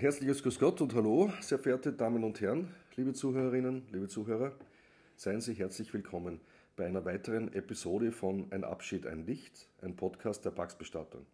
[0.00, 4.52] Ein herzliches Grüß Gott und Hallo, sehr verehrte Damen und Herren, liebe Zuhörerinnen, liebe Zuhörer.
[5.14, 6.40] Seien Sie herzlich willkommen
[6.74, 11.26] bei einer weiteren Episode von Ein Abschied, ein Licht, ein Podcast der Pax-Bestattung.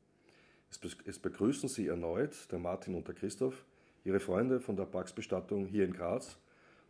[1.04, 3.64] Es begrüßen Sie erneut der Martin und der Christoph,
[4.04, 6.36] Ihre Freunde von der Pax-Bestattung hier in Graz.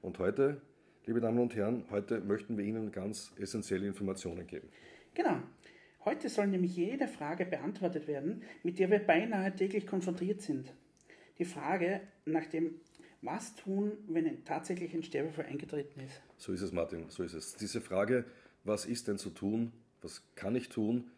[0.01, 0.63] Und heute,
[1.05, 4.71] liebe Damen und Herren, heute möchten wir Ihnen ganz essentielle Informationen geben.
[5.13, 5.43] Genau.
[6.07, 10.73] Heute soll nämlich jede Frage beantwortet werden, mit der wir beinahe täglich konfrontiert sind.
[11.39, 12.81] Die Frage nach dem,
[13.23, 16.21] was tun, wenn tatsächlich ein Sterbefall eingetreten ist.
[16.37, 17.57] So ist es, Martin, so ist es.
[17.57, 18.25] Diese Frage,
[18.65, 21.11] was ist denn zu tun, was kann ich tun,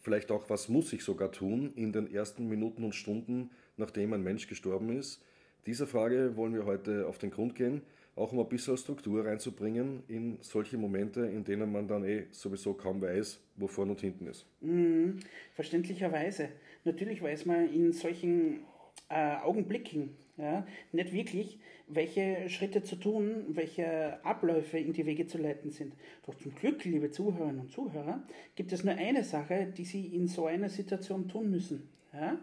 [0.00, 4.22] vielleicht auch, was muss ich sogar tun in den ersten Minuten und Stunden, nachdem ein
[4.22, 5.22] Mensch gestorben ist,
[5.66, 7.82] dieser Frage wollen wir heute auf den Grund gehen
[8.20, 12.74] auch um ein bisschen Struktur reinzubringen in solche Momente, in denen man dann eh sowieso
[12.74, 14.46] kaum weiß, wo vorne und hinten ist.
[14.60, 15.20] Mhm,
[15.54, 16.50] verständlicherweise.
[16.84, 18.60] Natürlich weiß man in solchen
[19.08, 25.38] äh, Augenblicken ja, nicht wirklich, welche Schritte zu tun, welche Abläufe in die Wege zu
[25.38, 25.94] leiten sind.
[26.24, 28.22] Doch zum Glück, liebe Zuhörerinnen und Zuhörer,
[28.54, 31.88] gibt es nur eine Sache, die Sie in so einer Situation tun müssen.
[32.12, 32.38] Ja?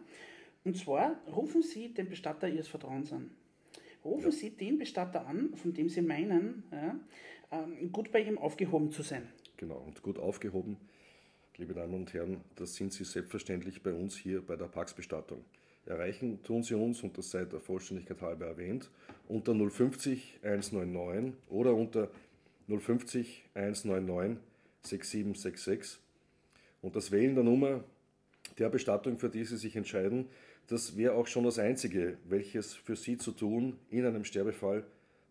[0.63, 3.31] Und zwar rufen Sie den Bestatter Ihres Vertrauens an.
[4.03, 6.99] Rufen Sie den Bestatter an, von dem Sie meinen, ja,
[7.51, 9.27] ähm, gut bei ihm aufgehoben zu sein.
[9.57, 10.77] Genau, und gut aufgehoben,
[11.57, 15.43] liebe Damen und Herren, das sind Sie selbstverständlich bei uns hier bei der Pax-Bestattung.
[15.87, 18.89] Erreichen tun Sie uns, und das sei der Vollständigkeit halber erwähnt,
[19.27, 22.09] unter 050 199 oder unter
[22.67, 24.37] 050 199
[24.83, 25.99] 6766.
[26.81, 27.83] Und das Wählen der Nummer
[28.57, 30.27] der Bestattung, für die Sie sich entscheiden,
[30.67, 34.83] das wäre auch schon das Einzige, welches für Sie zu tun in einem Sterbefall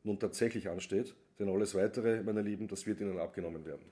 [0.05, 1.15] nun tatsächlich ansteht.
[1.39, 3.85] Denn alles Weitere, meine Lieben, das wird Ihnen abgenommen werden.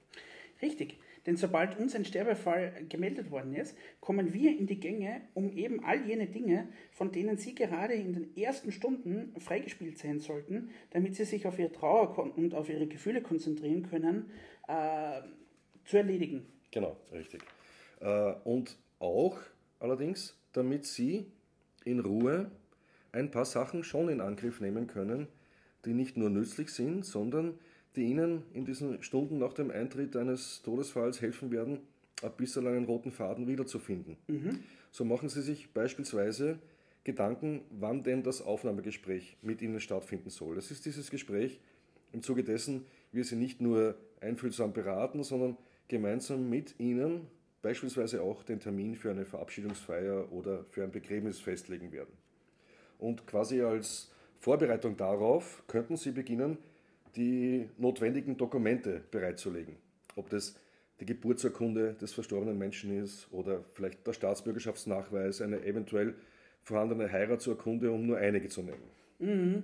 [0.63, 5.51] Richtig, denn sobald uns ein Sterbefall gemeldet worden ist, kommen wir in die Gänge, um
[5.53, 10.71] eben all jene Dinge, von denen Sie gerade in den ersten Stunden freigespielt sein sollten,
[10.91, 14.31] damit Sie sich auf Ihre Trauer und auf Ihre Gefühle konzentrieren können,
[14.69, 15.23] äh,
[15.85, 16.47] zu erledigen.
[16.71, 17.43] Genau, richtig.
[18.01, 19.39] Äh, und auch
[19.79, 21.27] allerdings, damit Sie
[21.85, 22.51] in Ruhe
[23.13, 25.29] ein paar Sachen schon in Angriff nehmen können,
[25.85, 27.59] die nicht nur nützlich sind, sondern
[27.97, 31.81] die Ihnen in diesen Stunden nach dem Eintritt eines Todesfalls helfen werden,
[32.23, 34.17] ein bisschen einen roten Faden wiederzufinden.
[34.27, 34.61] Mhm.
[34.91, 36.59] So machen Sie sich beispielsweise
[37.05, 40.55] Gedanken, wann denn das Aufnahmegespräch mit Ihnen stattfinden soll.
[40.55, 41.61] Das ist dieses Gespräch,
[42.13, 45.57] im Zuge dessen wir Sie nicht nur einfühlsam beraten, sondern
[45.89, 47.27] gemeinsam mit Ihnen
[47.61, 52.13] beispielsweise auch den Termin für eine Verabschiedungsfeier oder für ein Begräbnis festlegen werden.
[52.99, 56.59] Und quasi als Vorbereitung darauf könnten Sie beginnen,
[57.17, 59.77] die notwendigen Dokumente bereitzulegen.
[60.17, 60.59] Ob das
[61.01, 66.15] die Geburtsurkunde des verstorbenen Menschen ist oder vielleicht der Staatsbürgerschaftsnachweis, eine eventuell
[66.63, 68.83] vorhandene Heiratsurkunde, um nur einige zu nennen.
[69.19, 69.63] Mhm.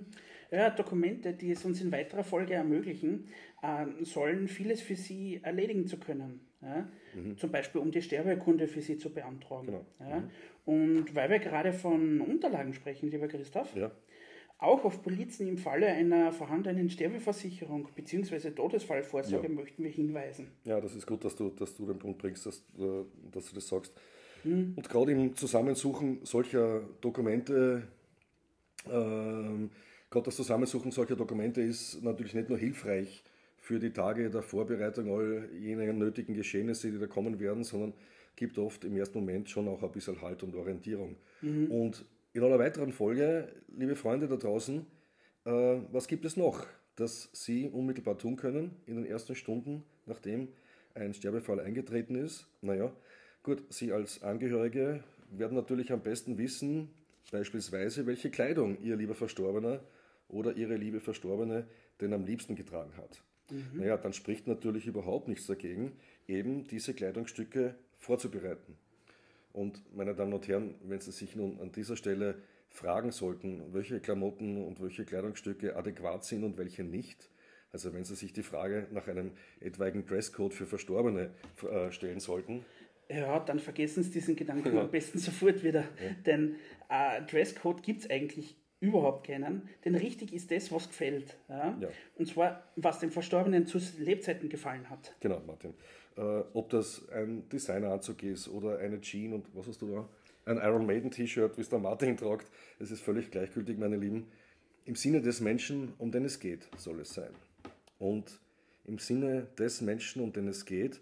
[0.51, 3.27] Ja, Dokumente, die es uns in weiterer Folge ermöglichen,
[3.61, 6.41] äh, sollen vieles für Sie erledigen zu können.
[6.61, 6.89] Ja?
[7.15, 7.37] Mhm.
[7.37, 9.67] Zum Beispiel, um die Sterbeerkunde für Sie zu beantragen.
[9.67, 9.85] Genau.
[9.99, 10.19] Ja?
[10.19, 10.29] Mhm.
[10.65, 13.91] Und weil wir gerade von Unterlagen sprechen, lieber Christoph, ja.
[14.61, 18.51] Auch auf Polizen im Falle einer vorhandenen Sterbeversicherung bzw.
[18.51, 19.53] Todesfallvorsorge ja.
[19.53, 20.47] möchten wir hinweisen.
[20.63, 23.55] Ja, das ist gut, dass du, dass du den Punkt bringst, dass, äh, dass du
[23.55, 23.93] das sagst.
[24.45, 24.73] Mhm.
[24.75, 27.87] Und gerade im Zusammensuchen solcher Dokumente,
[28.87, 29.67] äh,
[30.11, 33.23] Gerade das Zusammensuchen solcher Dokumente ist natürlich nicht nur hilfreich
[33.57, 37.93] für die Tage der Vorbereitung all jener nötigen Geschehnisse, die da kommen werden, sondern
[38.35, 41.15] gibt oft im ersten Moment schon auch ein bisschen Halt und Orientierung.
[41.41, 41.71] Mhm.
[41.71, 44.85] Und in einer weiteren Folge, liebe Freunde da draußen,
[45.45, 45.49] äh,
[45.91, 50.49] was gibt es noch, das Sie unmittelbar tun können in den ersten Stunden, nachdem
[50.93, 52.47] ein Sterbefall eingetreten ist?
[52.61, 52.91] Naja,
[53.43, 56.89] gut, Sie als Angehörige werden natürlich am besten wissen,
[57.31, 59.81] beispielsweise, welche Kleidung Ihr lieber Verstorbener
[60.27, 61.65] oder ihre liebe Verstorbene
[61.99, 63.21] denn am liebsten getragen hat.
[63.49, 63.79] Mhm.
[63.79, 65.93] Naja, dann spricht natürlich überhaupt nichts dagegen,
[66.27, 68.77] eben diese Kleidungsstücke vorzubereiten.
[69.53, 72.35] Und meine Damen und Herren, wenn Sie sich nun an dieser Stelle
[72.69, 77.29] fragen sollten, welche Klamotten und welche Kleidungsstücke adäquat sind und welche nicht,
[77.71, 81.31] also wenn Sie sich die Frage nach einem etwaigen Dresscode für Verstorbene
[81.69, 82.65] äh, stellen sollten,
[83.09, 84.81] ja, dann vergessen Sie diesen Gedanken ja.
[84.81, 85.81] am besten sofort wieder.
[85.81, 86.11] Ja.
[86.25, 86.55] Denn
[86.89, 89.69] äh, Dresscode gibt es eigentlich überhaupt keinen.
[89.85, 91.37] Denn richtig ist das, was gefällt.
[91.47, 91.77] Ja?
[91.79, 91.89] ja?
[92.17, 95.15] Und zwar, was dem Verstorbenen zu Lebzeiten gefallen hat.
[95.19, 95.73] Genau, Martin.
[96.17, 96.21] Äh,
[96.53, 100.09] ob das ein Designeranzug ist oder eine Jean und was hast du da?
[100.45, 102.47] Ein Iron Maiden T-Shirt, wie es der Martin tragt.
[102.79, 104.27] Es ist völlig gleichgültig, meine Lieben.
[104.85, 107.31] Im Sinne des Menschen, um den es geht, soll es sein.
[107.99, 108.39] Und
[108.85, 110.99] im Sinne des Menschen, um den es geht,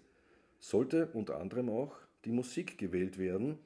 [0.60, 1.96] sollte unter anderem auch
[2.26, 3.58] die Musik gewählt werden,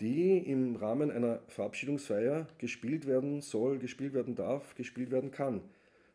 [0.00, 5.62] die im Rahmen einer Verabschiedungsfeier gespielt werden soll, gespielt werden darf, gespielt werden kann.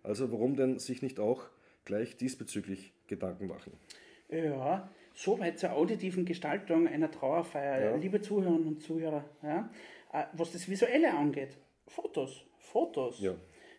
[0.03, 1.49] Also warum denn sich nicht auch
[1.85, 3.73] gleich diesbezüglich Gedanken machen?
[4.31, 7.95] Ja, soweit zur auditiven Gestaltung einer Trauerfeier, Ja.
[7.97, 9.25] liebe Zuhörerinnen und Zuhörer.
[9.43, 9.69] Ja,
[10.13, 11.57] äh, was das Visuelle angeht,
[11.87, 13.19] Fotos, Fotos.
[13.19, 13.35] Ja.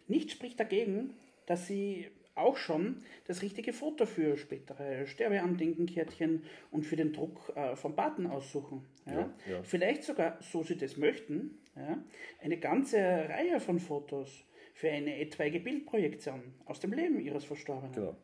[0.08, 1.14] Nichts spricht dagegen,
[1.46, 7.76] dass Sie auch schon das richtige Foto für spätere Sterbeandenkenkärtchen und für den Druck äh,
[7.76, 8.86] vom Paten aussuchen.
[9.06, 9.12] Ja?
[9.12, 9.62] Ja, ja.
[9.62, 12.02] Vielleicht sogar, so Sie das möchten, ja,
[12.42, 14.44] eine ganze Reihe von Fotos
[14.74, 17.92] für eine etwaige Bildprojektion aus dem Leben Ihres Verstorbenen.
[17.94, 18.16] Genau.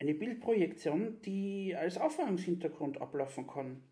[0.00, 3.82] Eine Bildprojektion, die als Aufwärmungshintergrund ablaufen kann.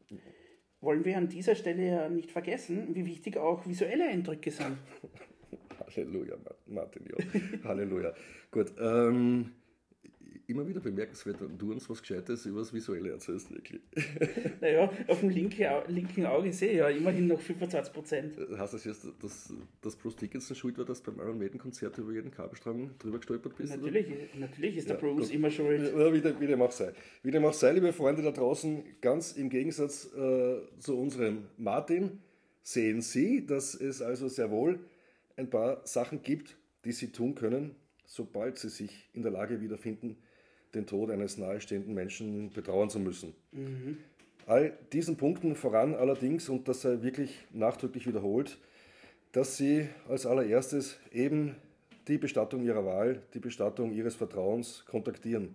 [0.81, 4.79] Wollen wir an dieser Stelle ja nicht vergessen, wie wichtig auch visuelle Eindrücke sind.
[5.97, 7.65] Halleluja, Ma- Martin, ja.
[7.65, 8.15] Halleluja.
[8.51, 9.53] Gut, ähm,
[10.49, 13.83] immer wieder bemerkenswert, wenn du uns was Gescheites über das Visuelle erzählst, wirklich.
[14.61, 18.37] Naja, auf dem linken, linken Auge sehe ich ja immerhin noch 25 Prozent.
[18.57, 19.53] Hast du das jetzt, dass,
[19.83, 23.57] dass Bruce Dickinson schuld war, dass beim Iron Maiden Konzert über jeden Kabelstrang drüber gestolpert
[23.57, 23.75] bist?
[23.75, 23.83] oder?
[23.83, 24.07] Natürlich,
[24.39, 25.93] natürlich ist der Ja, Bruce immer schuld.
[25.95, 26.93] Ja, wie, dem, wie dem auch sei.
[27.23, 32.21] Wie dem auch sei, liebe Freunde da draußen, ganz im Gegensatz äh, zu unserem Martin,
[32.63, 34.81] sehen Sie, dass es also sehr wohl
[35.37, 36.57] ein paar Sachen gibt,
[36.87, 37.75] die Sie tun können,
[38.07, 40.17] sobald Sie sich in der Lage wiederfinden,
[40.75, 43.35] den Tod eines nahestehenden Menschen betrauern zu müssen.
[44.47, 48.59] All diesen Punkten voran allerdings, und das sei wirklich nachdrücklich wiederholt,
[49.33, 51.57] dass Sie als allererstes eben
[52.09, 55.55] die Bestattung Ihrer Wahl, die Bestattung Ihres Vertrauens kontaktieren.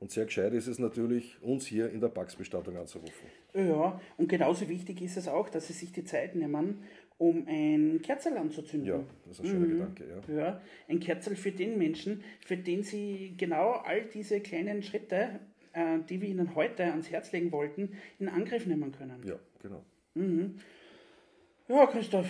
[0.00, 3.28] Und sehr gescheit ist es natürlich, uns hier in der Pax-Bestattung anzurufen.
[3.54, 6.82] Ja, und genauso wichtig ist es auch, dass Sie sich die Zeit nehmen,
[7.28, 8.88] um ein Kerzel anzuzünden.
[8.88, 10.04] Ja, das ist ein schöner Gedanke.
[10.28, 10.34] Ja.
[10.36, 15.40] Ja, ein Kerzel für den Menschen, für den Sie genau all diese kleinen Schritte,
[15.72, 19.20] äh, die wir Ihnen heute ans Herz legen wollten, in Angriff nehmen können.
[19.26, 19.82] ja, genau.
[21.68, 22.28] Ja, Christoph,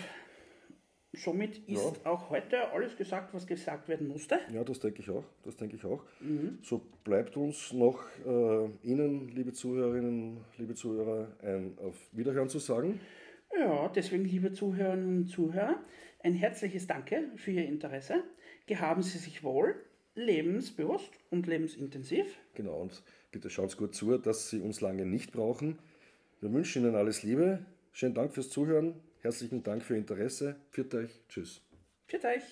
[1.13, 2.11] somit ist Ja.
[2.13, 4.39] auch heute alles gesagt, was gesagt werden musste.
[4.53, 5.25] Ja, das denke ich auch.
[5.43, 6.03] Das denke ich auch.
[6.63, 13.01] So bleibt uns noch äh, Ihnen, liebe Zuhörerinnen, liebe Zuhörer, ein auf Wiederhören zu sagen.
[13.59, 15.83] Ja, deswegen, liebe Zuhörerinnen und Zuhörer,
[16.23, 18.25] ein herzliches Danke für Ihr Interesse.
[18.67, 19.77] Gehaben Sie sich wohl,
[20.15, 22.27] lebensbewusst und lebensintensiv.
[22.55, 25.79] Genau, und bitte schaut gut zu, dass Sie uns lange nicht brauchen.
[26.41, 27.65] Wir wünschen Ihnen alles Liebe.
[27.93, 28.95] Schönen Dank fürs Zuhören.
[29.21, 30.57] Herzlichen Dank für Ihr Interesse.
[30.73, 31.21] Pfiat euch.
[31.29, 31.63] Tschüss.
[32.07, 32.43] Für euch.